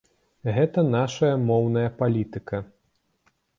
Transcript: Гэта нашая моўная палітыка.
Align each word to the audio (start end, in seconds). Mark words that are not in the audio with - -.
Гэта 0.55 0.83
нашая 0.95 1.29
моўная 1.51 1.85
палітыка. 2.01 2.57